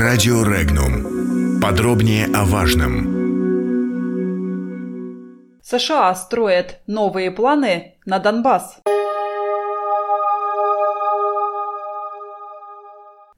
Радио 0.00 0.42
Регнум. 0.44 1.60
Подробнее 1.60 2.24
о 2.34 2.46
важном. 2.46 3.04
США 5.62 6.14
строят 6.14 6.80
новые 6.86 7.30
планы 7.30 7.98
на 8.06 8.18
Донбасс. 8.18 8.80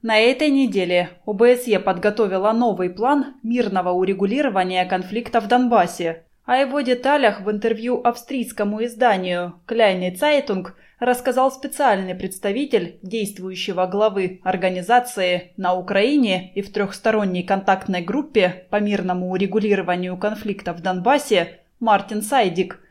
На 0.01 0.17
этой 0.19 0.51
неделе 0.51 1.09
ОБСЕ 1.25 1.79
подготовила 1.79 2.53
новый 2.53 2.89
план 2.89 3.33
мирного 3.43 3.89
урегулирования 3.89 4.85
конфликта 4.85 5.41
в 5.41 5.49
Донбассе. 5.49 6.23
О 6.45 6.57
его 6.57 6.81
деталях 6.81 7.39
в 7.39 7.49
интервью 7.49 8.01
австрийскому 8.03 8.83
изданию 8.83 9.61
«Kleine 9.65 10.13
Zeitung» 10.13 10.75
рассказал 10.99 11.53
специальный 11.53 12.15
представитель 12.15 12.99
действующего 13.01 13.85
главы 13.87 14.41
организации 14.43 15.53
на 15.55 15.73
Украине 15.73 16.51
и 16.53 16.61
в 16.61 16.73
трехсторонней 16.73 17.43
контактной 17.43 18.01
группе 18.01 18.67
по 18.69 18.81
мирному 18.81 19.31
урегулированию 19.31 20.17
конфликта 20.17 20.73
в 20.73 20.81
Донбассе 20.81 21.61
Мартин 21.79 22.21
Сайдик. 22.21 22.81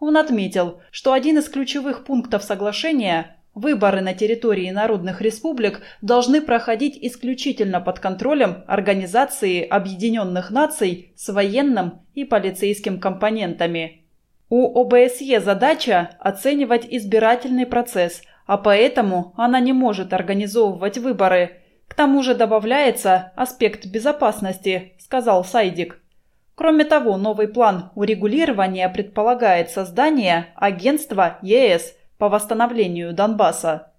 Он 0.00 0.18
отметил, 0.18 0.80
что 0.90 1.14
один 1.14 1.38
из 1.38 1.48
ключевых 1.48 2.04
пунктов 2.04 2.42
соглашения 2.42 3.37
Выборы 3.58 4.02
на 4.02 4.14
территории 4.14 4.70
народных 4.70 5.20
республик 5.20 5.80
должны 6.00 6.40
проходить 6.40 6.96
исключительно 6.96 7.80
под 7.80 7.98
контролем 7.98 8.62
Организации 8.68 9.66
Объединенных 9.66 10.52
Наций 10.52 11.10
с 11.16 11.28
военным 11.32 12.02
и 12.14 12.24
полицейским 12.24 13.00
компонентами. 13.00 14.04
У 14.48 14.80
ОБСЕ 14.80 15.40
задача 15.40 16.10
оценивать 16.20 16.86
избирательный 16.88 17.66
процесс, 17.66 18.22
а 18.46 18.58
поэтому 18.58 19.34
она 19.36 19.58
не 19.58 19.72
может 19.72 20.12
организовывать 20.12 20.98
выборы. 20.98 21.56
К 21.88 21.94
тому 21.94 22.22
же 22.22 22.36
добавляется 22.36 23.32
аспект 23.34 23.86
безопасности, 23.86 24.92
сказал 25.00 25.44
Сайдик. 25.44 26.00
Кроме 26.54 26.84
того, 26.84 27.16
новый 27.16 27.48
план 27.48 27.90
урегулирования 27.96 28.88
предполагает 28.88 29.68
создание 29.72 30.46
агентства 30.54 31.38
ЕС– 31.42 31.96
по 32.18 32.28
восстановлению 32.28 33.12
Донбасса. 33.12 33.92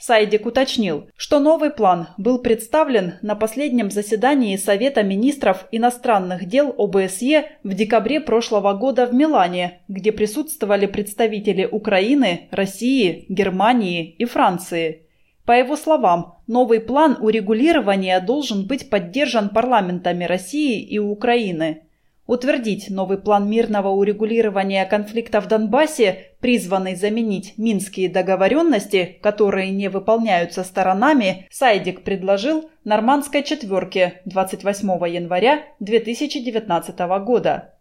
Сайдик 0.00 0.46
уточнил, 0.46 1.10
что 1.14 1.40
новый 1.40 1.68
план 1.68 2.08
был 2.16 2.38
представлен 2.38 3.16
на 3.20 3.34
последнем 3.34 3.90
заседании 3.90 4.56
Совета 4.56 5.02
министров 5.02 5.66
иностранных 5.72 6.46
дел 6.46 6.74
ОБСЕ 6.78 7.58
в 7.62 7.74
декабре 7.74 8.20
прошлого 8.20 8.72
года 8.72 9.06
в 9.06 9.12
Милане, 9.12 9.82
где 9.88 10.10
присутствовали 10.10 10.86
представители 10.86 11.68
Украины, 11.70 12.48
России, 12.50 13.26
Германии 13.28 14.14
и 14.18 14.24
Франции. 14.24 15.06
По 15.44 15.52
его 15.52 15.76
словам, 15.76 16.38
новый 16.46 16.80
план 16.80 17.18
урегулирования 17.20 18.20
должен 18.20 18.66
быть 18.66 18.88
поддержан 18.88 19.50
парламентами 19.50 20.24
России 20.24 20.80
и 20.80 20.98
Украины 20.98 21.82
утвердить 22.30 22.90
новый 22.90 23.18
план 23.18 23.50
мирного 23.50 23.88
урегулирования 23.88 24.84
конфликта 24.84 25.40
в 25.40 25.48
Донбассе, 25.48 26.28
призванный 26.40 26.94
заменить 26.94 27.54
минские 27.56 28.08
договоренности, 28.08 29.18
которые 29.22 29.70
не 29.70 29.88
выполняются 29.88 30.64
сторонами, 30.64 31.46
Сайдик 31.50 32.02
предложил 32.02 32.70
нормандской 32.84 33.42
четверке 33.42 34.22
28 34.24 34.88
января 35.08 35.62
2019 35.80 36.98
года. 37.24 37.74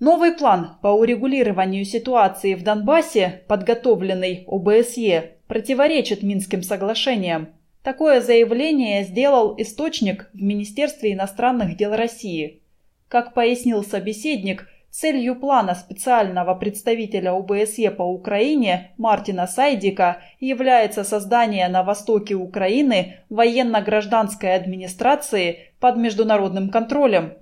Новый 0.00 0.32
план 0.32 0.76
по 0.82 0.88
урегулированию 0.88 1.84
ситуации 1.84 2.54
в 2.54 2.62
Донбассе, 2.62 3.44
подготовленный 3.48 4.44
ОБСЕ, 4.46 5.38
противоречит 5.46 6.22
Минским 6.22 6.62
соглашениям. 6.62 7.48
Такое 7.82 8.20
заявление 8.20 9.04
сделал 9.04 9.54
источник 9.56 10.30
в 10.34 10.42
Министерстве 10.42 11.12
иностранных 11.12 11.76
дел 11.76 11.94
России. 11.94 12.62
Как 13.08 13.34
пояснил 13.34 13.84
собеседник, 13.84 14.66
целью 14.94 15.34
плана 15.34 15.74
специального 15.74 16.54
представителя 16.54 17.32
ОБСЕ 17.32 17.90
по 17.90 18.02
Украине 18.02 18.92
Мартина 18.96 19.48
Сайдика 19.48 20.22
является 20.38 21.02
создание 21.02 21.66
на 21.68 21.82
востоке 21.82 22.36
Украины 22.36 23.16
военно-гражданской 23.28 24.54
администрации 24.54 25.72
под 25.80 25.96
международным 25.96 26.70
контролем. 26.70 27.32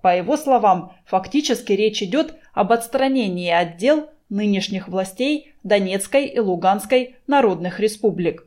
По 0.00 0.16
его 0.16 0.38
словам, 0.38 0.94
фактически 1.04 1.72
речь 1.72 2.02
идет 2.02 2.34
об 2.54 2.72
отстранении 2.72 3.50
отдел 3.50 4.08
нынешних 4.30 4.88
властей 4.88 5.54
Донецкой 5.62 6.24
и 6.24 6.40
Луганской 6.40 7.16
народных 7.26 7.78
республик. 7.78 8.46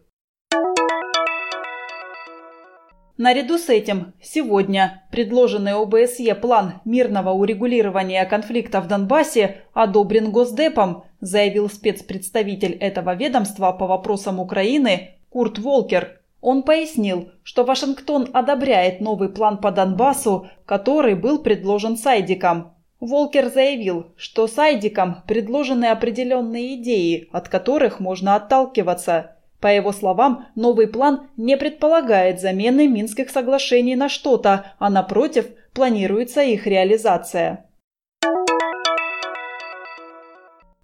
Наряду 3.17 3.57
с 3.57 3.69
этим, 3.69 4.13
сегодня 4.21 5.03
предложенный 5.09 5.71
ОБСЕ 5.71 6.35
план 6.35 6.81
мирного 6.83 7.29
урегулирования 7.29 8.25
конфликта 8.25 8.81
в 8.81 8.89
Донбассе 8.89 9.61
одобрен 9.73 10.31
Госдепом, 10.31 11.05
заявил 11.21 11.69
спецпредставитель 11.69 12.73
этого 12.73 13.15
ведомства 13.15 13.71
по 13.71 13.87
вопросам 13.87 14.41
Украины 14.41 15.11
Курт 15.29 15.59
Волкер. 15.59 16.19
Он 16.41 16.63
пояснил, 16.63 17.29
что 17.43 17.63
Вашингтон 17.63 18.27
одобряет 18.33 18.99
новый 18.99 19.29
план 19.29 19.59
по 19.59 19.71
Донбассу, 19.71 20.49
который 20.65 21.15
был 21.15 21.39
предложен 21.39 21.95
Сайдиком. 21.95 22.73
Волкер 22.99 23.49
заявил, 23.49 24.07
что 24.17 24.45
Сайдиком 24.45 25.23
предложены 25.25 25.85
определенные 25.85 26.75
идеи, 26.75 27.29
от 27.31 27.47
которых 27.47 28.01
можно 28.01 28.35
отталкиваться– 28.35 29.31
по 29.65 29.69
его 29.69 29.91
словам, 29.91 30.45
новый 30.53 30.87
план 30.87 31.27
не 31.37 31.57
предполагает 31.57 32.39
замены 32.39 32.87
Минских 32.87 33.31
соглашений 33.31 33.95
на 33.95 34.09
что-то, 34.09 34.75
а 34.77 34.91
напротив, 34.91 35.47
планируется 35.73 36.43
их 36.43 36.67
реализация. 36.67 37.65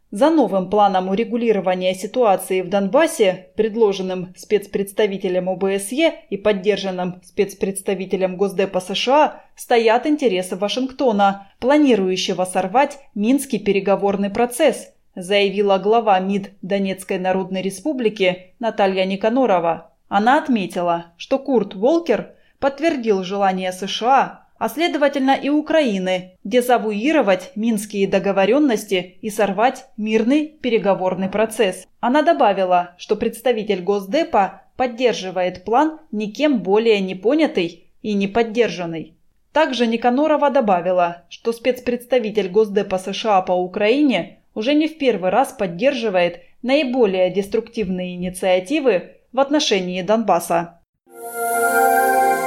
За 0.10 0.32
новым 0.32 0.72
планом 0.72 1.10
урегулирования 1.10 1.94
ситуации 1.94 2.62
в 2.62 2.70
Донбассе, 2.70 3.52
предложенным 3.56 4.34
спецпредставителем 4.36 5.48
ОБСЕ 5.48 6.16
и 6.32 6.38
поддержанным 6.38 7.22
спецпредставителем 7.24 8.36
Госдепа 8.36 8.80
США, 8.80 9.44
стоят 9.56 10.08
интересы 10.08 10.56
Вашингтона, 10.56 11.52
планирующего 11.60 12.46
сорвать 12.46 12.98
Минский 13.14 13.60
переговорный 13.60 14.32
процесс– 14.32 14.88
заявила 15.16 15.78
глава 15.78 16.20
МИД 16.20 16.52
Донецкой 16.62 17.20
Народной 17.20 17.62
Республики 17.62 18.54
Наталья 18.60 19.06
Никанорова. 19.06 19.92
Она 20.08 20.38
отметила, 20.38 21.08
что 21.18 21.40
Курт 21.40 21.76
Волкер 21.76 22.36
подтвердил 22.60 23.24
желание 23.24 23.72
США, 23.72 24.46
а 24.58 24.70
следовательно 24.70 25.32
и 25.32 25.50
Украины, 25.50 26.38
дезавуировать 26.44 27.52
минские 27.56 28.08
договоренности 28.08 29.18
и 29.22 29.30
сорвать 29.32 29.86
мирный 29.98 30.48
переговорный 30.48 31.30
процесс. 31.30 31.88
Она 32.00 32.22
добавила, 32.22 32.94
что 32.98 33.16
представитель 33.16 33.82
Госдепа 33.82 34.62
поддерживает 34.76 35.66
план 35.66 36.00
никем 36.12 36.60
более 36.60 37.00
не 37.00 37.16
понятый 37.16 37.88
и 38.04 38.14
не 38.14 38.28
поддержанный. 38.28 39.16
Также 39.52 39.88
Никанорова 39.88 40.50
добавила, 40.50 41.24
что 41.30 41.52
спецпредставитель 41.52 42.50
Госдепа 42.50 43.00
США 43.00 43.42
по 43.42 43.54
Украине 43.54 44.41
уже 44.54 44.74
не 44.74 44.88
в 44.88 44.98
первый 44.98 45.30
раз 45.30 45.54
поддерживает 45.54 46.42
наиболее 46.62 47.30
деструктивные 47.32 48.16
инициативы 48.16 49.18
в 49.32 49.40
отношении 49.40 50.02
Донбасса. 50.02 50.82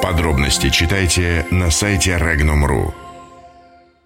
Подробности 0.02 0.68
читайте 0.68 1.46
на 1.50 1.70
сайте 1.70 2.10
Regnum.ru. 2.12 3.03